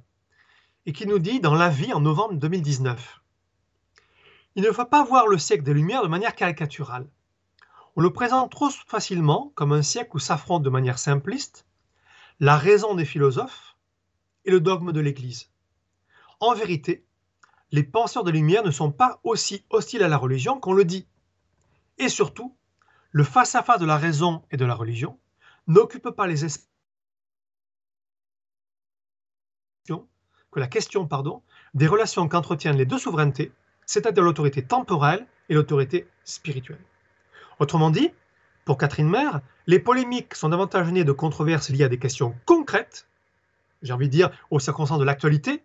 [0.85, 3.21] et qui nous dit dans La vie en novembre 2019
[4.55, 7.07] Il ne faut pas voir le siècle des Lumières de manière caricaturale.
[7.95, 11.65] On le présente trop facilement comme un siècle où s'affrontent de manière simpliste
[12.39, 13.77] la raison des philosophes
[14.45, 15.51] et le dogme de l'Église.
[16.39, 17.05] En vérité,
[17.71, 21.07] les penseurs de lumière ne sont pas aussi hostiles à la religion qu'on le dit.
[21.97, 22.57] Et surtout,
[23.11, 25.19] le face-à-face de la raison et de la religion
[25.67, 26.72] n'occupe pas les esprits
[30.53, 31.41] que la question pardon,
[31.73, 33.51] des relations qu'entretiennent les deux souverainetés,
[33.85, 36.83] c'est-à-dire l'autorité temporelle et l'autorité spirituelle.
[37.59, 38.11] Autrement dit,
[38.65, 43.07] pour Catherine Maire, les polémiques sont davantage nées de controverses liées à des questions concrètes,
[43.81, 45.63] j'ai envie de dire aux circonstances de l'actualité,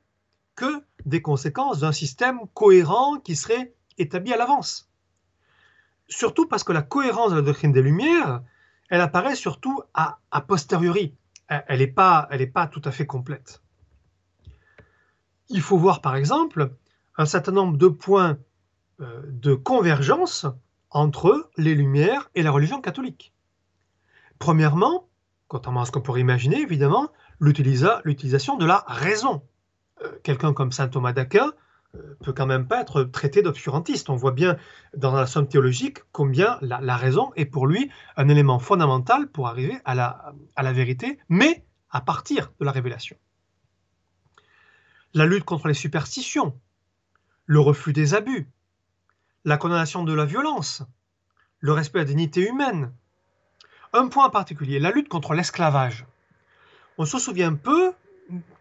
[0.56, 4.90] que des conséquences d'un système cohérent qui serait établi à l'avance.
[6.08, 8.42] surtout parce que la cohérence de la doctrine des Lumières,
[8.88, 11.14] elle apparaît surtout a, posteriori.
[11.48, 13.60] Elle n'est pas, pas tout à fait complète.
[15.48, 16.74] Il faut voir par exemple
[17.16, 18.38] un certain nombre de points
[19.00, 20.46] euh, de convergence
[20.90, 23.32] entre les Lumières et la religion catholique.
[24.38, 25.08] Premièrement,
[25.48, 29.42] contrairement à ce qu'on pourrait imaginer, évidemment, l'utilisation de la raison.
[30.02, 31.52] Euh, quelqu'un comme saint Thomas d'Aquin
[31.94, 34.10] euh, peut quand même pas être traité d'obscurantiste.
[34.10, 34.56] On voit bien
[34.96, 39.78] dans la somme théologique combien la, raison est pour lui un élément fondamental pour arriver
[39.84, 43.16] à la vérité, mais à partir de la révélation.
[45.18, 46.56] La lutte contre les superstitions,
[47.46, 48.48] le refus des abus,
[49.44, 50.84] la condamnation de la violence,
[51.58, 52.92] le respect de la dignité humaine.
[53.92, 56.06] Un point en particulier, la lutte contre l'esclavage.
[56.98, 57.94] On se souvient peu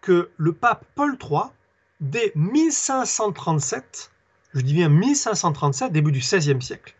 [0.01, 1.51] que le pape Paul III,
[1.99, 4.11] dès 1537,
[4.55, 6.95] je dis bien 1537, début du XVIe siècle,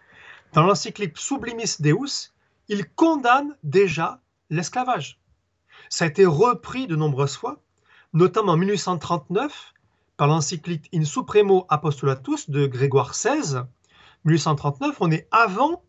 [0.53, 2.31] dans l'encyclique Sublimis Deus,
[2.67, 5.19] il condamne déjà l'esclavage.
[5.89, 7.59] Ça a été repris de nombreuses fois,
[8.17, 9.73] notamment en 1839
[10.17, 13.61] par l'encyclique In Supremo Apostolatus de Grégoire XVI.
[14.25, 15.83] 1839, on est avant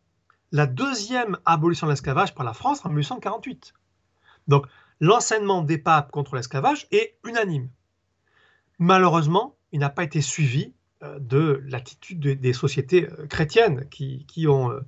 [0.53, 3.73] la deuxième abolition de l'esclavage par la France en 1848.
[4.47, 4.67] Donc
[5.01, 7.71] l'enseignement des papes contre l'esclavage est unanime.
[8.79, 14.71] Malheureusement, il n'a pas été suivi euh, de l'attitude des sociétés euh, chrétiennes qui, ont
[14.71, 14.81] euh,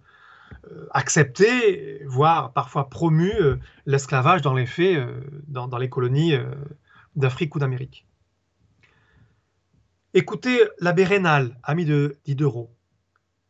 [0.90, 3.33] accepté, voire parfois promu
[3.87, 5.07] l'esclavage dans les faits
[5.48, 6.35] dans, les colonies
[7.16, 8.07] d'Afrique ou d'Amérique.
[10.14, 12.70] Écoutez l'abbé Rénal, ami de Diderot.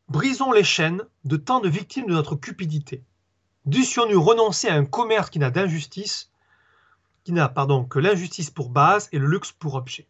[0.08, 3.02] Brisons les chaînes de tant de victimes de notre cupidité.
[3.66, 6.30] Dussions-nous renoncer à un commerce qui n'a d'injustice
[7.24, 10.06] qui n'a pardon, que l'injustice pour base et le luxe pour objet.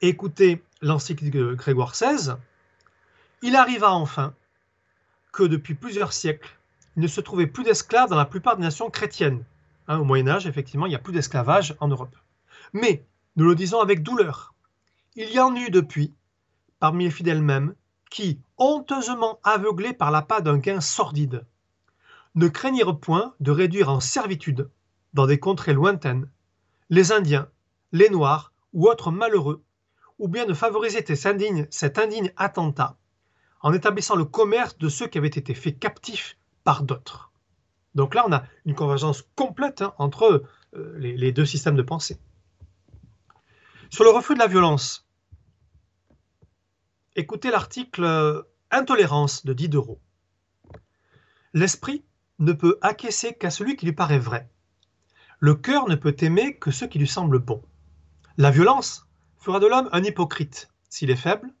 [0.00, 2.34] Écoutez l'encyclique de Grégoire XVI,
[3.42, 4.34] il arriva enfin
[5.32, 6.50] que depuis plusieurs siècles,
[6.96, 9.44] il ne se trouvait plus d'esclaves dans la plupart des nations chrétiennes.
[9.88, 12.14] Hein, au Moyen Âge, effectivement, il n'y a plus d'esclavage en Europe.
[12.72, 14.54] Mais, nous le disons avec douleur,
[15.16, 16.14] il y en eut depuis,
[16.78, 17.74] parmi les fidèles mêmes,
[18.10, 21.46] qui, honteusement aveuglés par l'appât d'un gain sordide,
[22.34, 24.70] ne craignirent point de réduire en servitude
[25.14, 26.30] dans des contrées lointaines,
[26.90, 27.48] les Indiens,
[27.92, 29.64] les Noirs ou autres malheureux,
[30.18, 32.96] ou bien de favoriser cet indigne attentat
[33.60, 37.27] en établissant le commerce de ceux qui avaient été faits captifs par d'autres.
[37.98, 40.44] Donc là, on a une convergence complète hein, entre
[40.76, 42.16] euh, les, deux systèmes de pensée.
[43.90, 45.08] Sur le refus de la violence,
[47.16, 50.00] écoutez l'article euh, Intolérance de Diderot.
[51.54, 52.04] L'esprit
[52.38, 54.48] ne peut acquiescer qu'à celui qui lui paraît vrai.
[55.40, 57.64] Le cœur ne peut aimer que ce qui lui semble bon.
[58.36, 59.08] La violence
[59.38, 61.52] fera de l'homme un hypocrite s'il est faible,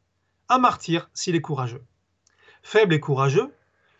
[0.48, 1.82] un martyr s'il est courageux.
[2.62, 3.52] Faible et courageux,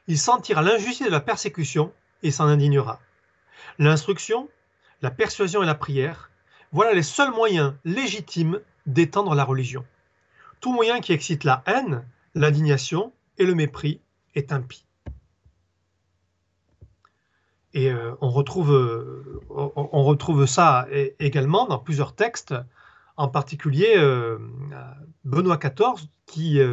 [0.06, 3.00] il sentira l'injustice de la persécution et s'en indignera.
[3.78, 4.48] L'instruction,
[5.02, 6.30] la persuasion et la prière,
[6.72, 9.84] voilà les seuls moyens légitimes d'étendre la religion.
[10.60, 12.04] Tout moyen qui excite la haine,
[12.34, 14.00] l'indignation et le mépris
[14.34, 14.84] est impie.
[17.74, 22.54] Et euh, on, retrouve, euh, on, retrouve ça également dans plusieurs textes,
[23.16, 24.38] en particulier euh,
[25.24, 26.70] Benoît XIV, qui a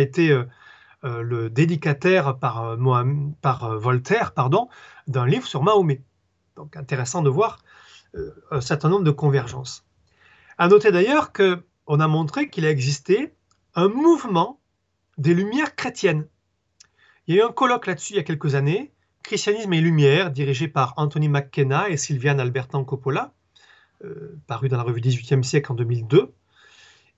[0.00, 0.42] été
[1.02, 2.76] le dédicataire par,
[3.40, 4.68] par Voltaire pardon,
[5.06, 6.02] d'un livre sur Mahomet.
[6.56, 7.58] Donc intéressant de voir
[8.50, 9.84] un certain nombre de convergences.
[10.58, 13.34] À noter d'ailleurs qu'on a montré qu'il a existé
[13.74, 14.60] un mouvement
[15.18, 16.26] des Lumières chrétiennes
[17.28, 18.90] il y a eu un colloque là-dessus il y a quelques années,
[19.22, 23.34] Christianisme et Lumière, dirigé par Anthony McKenna et Sylviane Albertan Coppola,
[24.02, 26.32] euh, paru dans la revue 18e siècle en 2002,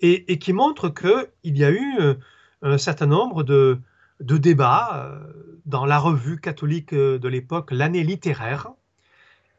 [0.00, 2.14] et, qui montre qu'il y a eu euh,
[2.62, 3.80] un certain nombre de,
[4.20, 8.68] débats euh, dans la revue catholique de l'époque, l'année littéraire,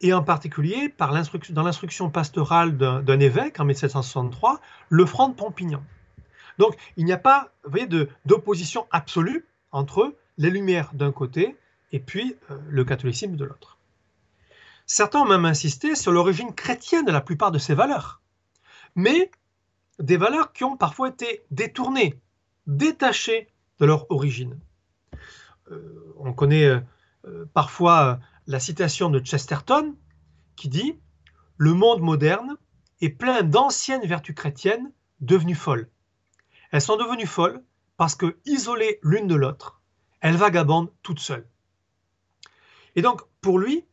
[0.02, 1.14] et en particulier par
[1.52, 4.60] dans l'instruction pastorale d'un évêque en 1763,
[4.90, 5.84] le Front de Pompignan.
[6.58, 7.52] Donc il n'y a pas
[8.26, 11.56] d'opposition absolue entre les Lumières d'un côté
[11.92, 13.78] et puis euh, le catholicisme de l'autre.
[14.86, 18.22] Certains ont même insisté sur l'origine chrétienne de la plupart de ces valeurs,
[18.96, 19.32] mais
[20.00, 22.20] des valeurs qui ont parfois été détournées,
[22.68, 24.60] détachées de leur origine.
[25.72, 26.66] Euh, on connaît
[27.26, 29.96] euh, parfois la citation de Chesterton
[30.56, 31.00] qui dit
[31.58, 32.58] Le monde moderne
[33.02, 35.90] est plein d'anciennes vertus chrétiennes devenues folles.
[36.72, 37.64] Elles sont devenues folles
[37.98, 39.82] parce que, isolées l'une de l'autre,
[40.22, 41.48] elle vagabonde toute seule.
[42.96, 43.86] Et donc, pour lui,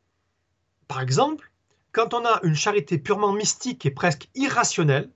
[0.86, 1.52] par exemple,
[1.92, 5.10] quand on a une charité purement mystique et presque irrationnelle,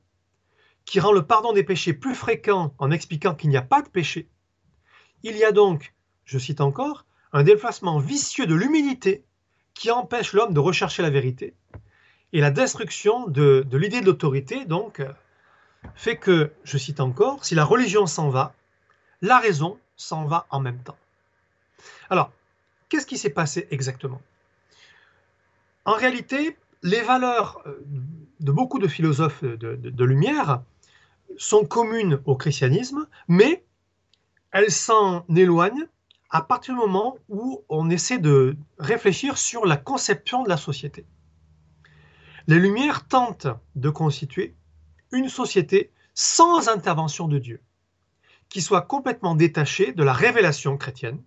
[0.85, 3.89] qui rend le pardon des péchés plus fréquent en expliquant qu'il n'y a pas de
[3.89, 4.29] péché.
[5.23, 9.25] Il y a donc, je cite encore, un déplacement vicieux de l'humilité
[9.75, 11.55] qui empêche l'homme de rechercher la vérité.
[12.33, 15.03] Et la destruction de, l'idée de l'autorité, donc,
[15.95, 18.55] fait que, je cite encore, si la religion s'en va,
[19.21, 20.97] la raison s'en va en même temps.
[22.11, 22.33] Alors,
[22.89, 24.21] qu'est-ce qui s'est passé exactement?
[25.85, 27.83] En réalité, les valeurs euh,
[28.41, 30.63] de beaucoup de philosophes de, lumière
[31.39, 33.65] sont communes au christianisme, mais
[34.51, 35.87] elles s'en éloignent
[36.31, 41.07] à partir du moment où on essaie de réfléchir sur la conception de la société.
[42.47, 44.57] Les Lumières tentent de constituer
[45.13, 47.61] une société sans intervention de Dieu,
[48.49, 51.23] qui soit complètement détachée de la révélation chrétienne.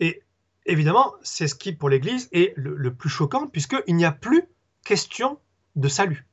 [0.00, 0.22] Et
[0.66, 4.44] évidemment, c'est ce qui, pour l'Église, est le, le plus choquant, puisqu'il n'y a plus
[4.84, 5.38] question
[5.76, 6.26] de salut.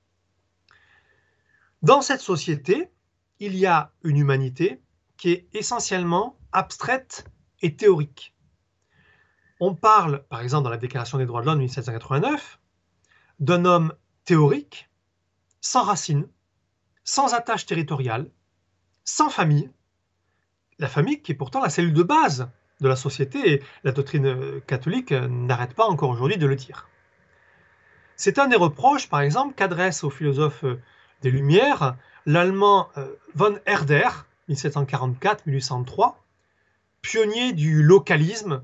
[1.81, 2.89] Dans cette société,
[3.39, 4.81] il y a une humanité
[5.17, 7.25] qui est essentiellement abstraite
[7.61, 8.33] et théorique.
[9.59, 12.59] On parle, par exemple, dans la Déclaration des droits de l'homme de 1789,
[13.39, 13.93] d'un homme
[14.25, 14.89] théorique,
[15.61, 16.27] sans racines,
[17.03, 18.29] sans attache territoriale,
[19.03, 19.69] sans famille.
[20.79, 22.49] La famille qui est pourtant la cellule de base
[22.81, 26.89] de la société, et la doctrine catholique n'arrête pas encore aujourd'hui de le dire.
[28.17, 30.81] C'est un des reproches, par exemple, qu'adresse au philosophe euh,
[31.29, 34.09] Lumières l'allemand euh, von Herder,
[34.49, 36.15] 1744-1803,
[37.01, 38.63] pionnier du localisme,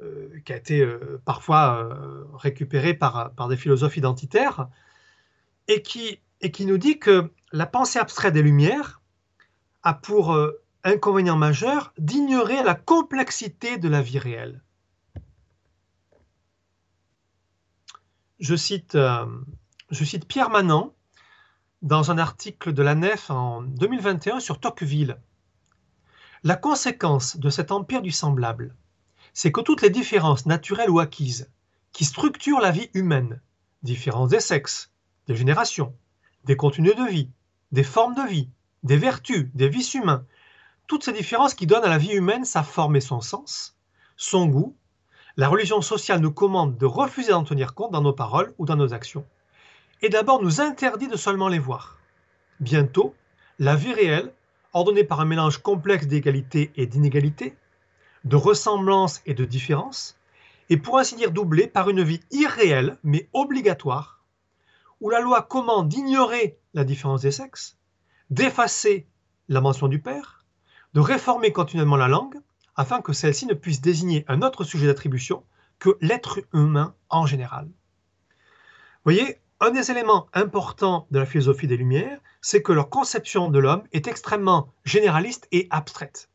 [0.00, 0.86] euh, qui a été
[1.24, 1.96] parfois
[2.34, 4.68] récupéré par, des philosophes identitaires,
[5.68, 9.00] et qui, et qui nous dit que la pensée abstraite des Lumières
[9.82, 10.36] a pour
[10.84, 14.60] inconvénient majeur d'ignorer la complexité de la vie réelle.
[18.42, 19.24] je cite, euh,
[19.90, 20.92] je cite Pierre Manant
[21.82, 25.18] dans un article de la Nef en 2021 sur Tocqueville.
[26.44, 28.76] La conséquence de cet empire du semblable,
[29.34, 31.50] c'est que toutes les différences naturelles ou acquises
[31.90, 33.40] qui structurent la vie humaine,
[33.82, 34.92] différences des sexes,
[35.26, 35.92] des générations,
[36.44, 37.30] des contenus de vie,
[37.72, 38.48] des formes de vie,
[38.84, 40.24] des vertus, des vices humains,
[40.86, 43.76] toutes ces différences qui donnent à la vie humaine sa forme et son sens,
[44.16, 44.76] son goût,
[45.36, 48.76] la religion sociale nous commande de refuser d'en tenir compte dans nos paroles ou dans
[48.76, 49.26] nos actions,
[50.02, 51.98] et d'abord nous interdit de seulement les voir.
[52.60, 53.14] Bientôt,
[53.58, 54.32] la vie réelle,
[54.72, 57.56] ordonnée par un mélange complexe d'égalité et d'inégalité,
[58.24, 60.18] de ressemblance et de différence,
[60.70, 64.20] est pour ainsi dire doublée par une vie irréelle mais obligatoire,
[65.00, 67.78] où la loi commande d'ignorer la différence des sexes,
[68.30, 69.06] d'effacer
[69.48, 70.44] la mention du père,
[70.94, 72.36] de réformer continuellement la langue,
[72.76, 75.44] afin que celle-ci ne puisse désigner un autre sujet d'attribution
[75.78, 77.68] que l'être humain en général.
[79.04, 83.60] Voyez, un des éléments importants de la philosophie des Lumières, c'est que leur conception de
[83.60, 86.28] l'homme est extrêmement généraliste et abstraite.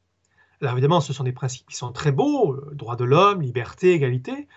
[0.62, 3.92] Alors évidemment, ce sont des principes qui sont très beaux, euh, droit de l'homme, liberté,
[3.92, 4.48] égalité,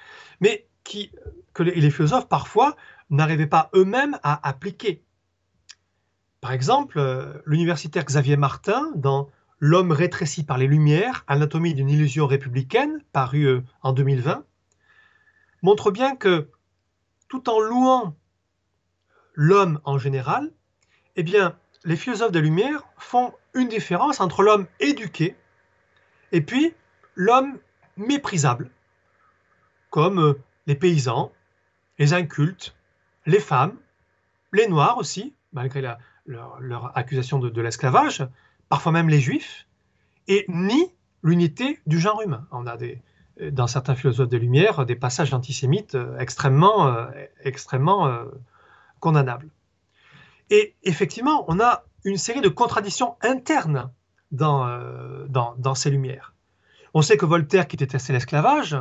[0.41, 1.11] mais qui,
[1.53, 2.77] que les philosophes parfois
[3.11, 5.03] n'arrivaient pas eux-mêmes à appliquer.
[6.41, 9.29] Par exemple, euh, l'universitaire Xavier Martin, dans
[9.63, 14.43] L'homme rétréci par les Lumières, anatomie d'une illusion républicaine, paru euh, en 2020,
[15.61, 16.49] montre bien que
[17.29, 18.17] tout en louant
[19.41, 20.53] l'homme en général,
[21.17, 25.35] eh bien, les philosophes des Lumières font une différence entre l'homme éduqué
[26.31, 26.75] et puis
[27.15, 27.59] l'homme
[27.97, 28.71] méprisable,
[29.89, 30.35] comme euh,
[30.67, 31.33] les paysans,
[31.99, 32.77] les incultes,
[33.25, 33.79] les femmes,
[34.53, 35.81] les noirs aussi, malgré
[36.27, 38.29] leur, accusation de l'esclavage,
[38.69, 39.67] parfois même les juifs,
[40.29, 42.47] et ni l'unité du genre humain.
[42.51, 43.01] On a des,
[43.51, 47.07] dans certains philosophes de lumière des passages antisémites euh, extrêmement, euh,
[47.43, 48.25] extrêmement euh,
[49.01, 49.51] condamnables.
[50.51, 53.91] Et effectivement, on a une série de contradictions internes
[54.31, 54.69] dans,
[55.29, 56.35] dans, ces lumières.
[56.95, 58.77] On sait que Voltaire, qui détestait l'esclavage,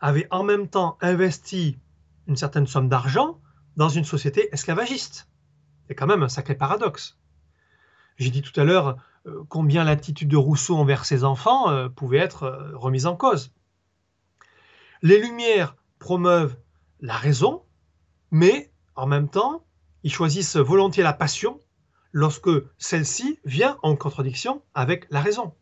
[0.00, 1.78] avait en même temps investi
[2.26, 3.40] une certaine somme d'argent
[3.76, 5.28] dans une société esclavagiste.
[5.86, 7.18] C'est quand même un sacré paradoxe.
[8.16, 8.96] J'ai dit tout à l'heure
[9.26, 13.52] euh, combien l'attitude de Rousseau envers ses enfants euh, pouvait être euh, remise en cause.
[15.02, 16.56] Les Lumières promeuvent
[17.00, 17.62] la raison,
[18.30, 19.64] mais en même temps,
[20.02, 21.60] ils choisissent volontiers la passion
[22.12, 25.54] lorsque celle-ci vient en contradiction avec la raison.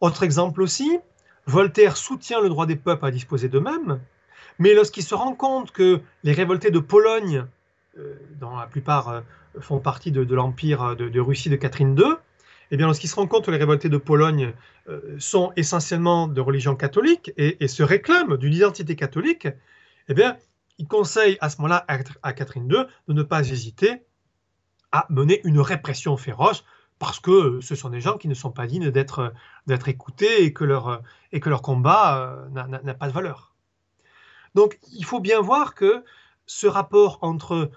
[0.00, 0.98] Autre exemple aussi,
[1.46, 4.00] Voltaire soutient le droit des peuples à disposer d'eux-mêmes,
[4.58, 7.44] mais lorsqu'il se rend compte que les révoltés de Pologne,
[8.38, 9.22] dans la plupart
[9.58, 12.14] font partie de, l'empire de, Russie de Catherine II,
[12.70, 14.52] eh bien, lorsqu'ils se rendent compte que les révoltés de Pologne
[14.88, 19.48] euh, sont essentiellement de religion catholique et, se réclament d'une identité catholique,
[20.08, 20.36] eh bien,
[20.80, 21.84] il conseille à ce moment-là
[22.22, 24.02] à, Catherine II de ne pas hésiter
[24.92, 26.64] à mener une répression féroce
[26.98, 29.32] parce que ce sont des gens qui ne sont pas dignes d'être
[29.86, 31.02] écoutés et que leur,
[31.32, 33.54] et que leur combat n'a pas de valeur.
[34.54, 36.02] Donc il faut bien voir que
[36.46, 37.70] ce rapport entre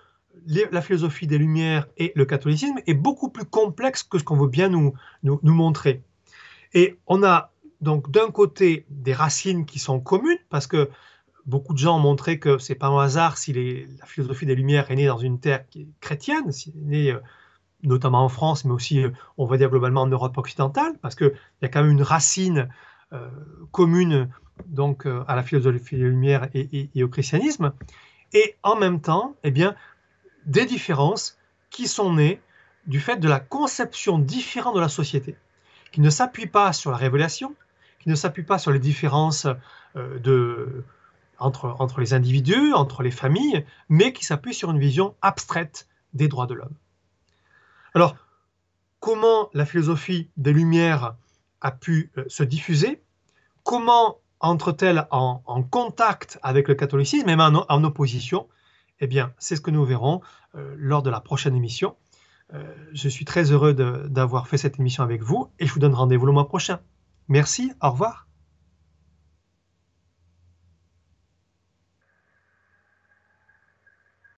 [0.47, 4.47] la philosophie des Lumières et le catholicisme est beaucoup plus complexe que ce qu'on veut
[4.47, 4.93] bien nous,
[5.23, 6.03] nous, montrer.
[6.73, 7.51] Et on a
[7.81, 10.89] donc d'un côté des racines qui sont communes, parce que
[11.45, 14.89] beaucoup de gens ont montré que c'est pas un hasard si la philosophie des Lumières
[14.91, 17.19] est née dans une terre qui est chrétienne, si est née euh,
[17.83, 21.33] notamment en France, mais aussi, euh, on va dire globalement en Europe occidentale, parce qu'il
[21.61, 22.69] y a quand même une racine
[23.11, 23.29] euh,
[23.71, 24.29] commune
[24.67, 27.73] donc à la philosophie des Lumières et, et, au christianisme.
[28.33, 29.75] Et en même temps, eh bien,
[30.45, 31.39] des différences
[31.71, 32.39] qui sont nées
[32.85, 35.35] du fait de la conception différente de la société,
[35.91, 37.55] qui ne s'appuie pas sur la révélation,
[37.99, 39.47] qui ne s'appuie pas sur les différences
[39.95, 40.83] de,
[41.39, 46.47] entre, les individus, entre les familles, mais qui s'appuie sur une vision abstraite des droits
[46.47, 46.75] de l'homme.
[47.93, 48.15] Alors,
[48.99, 51.15] comment la philosophie des Lumières
[51.61, 53.01] a pu euh, se diffuser?
[53.63, 58.47] Comment entre-t-elle en, contact avec le catholicisme, même en opposition?
[58.99, 60.21] Eh bien, c'est ce que nous verrons
[60.55, 61.95] euh, lors de la prochaine émission.
[62.53, 62.63] Euh,
[62.93, 66.25] je suis très heureux d'avoir fait cette émission avec vous et je vous donne rendez-vous
[66.25, 66.79] le mois prochain.
[67.27, 68.27] Merci, au revoir.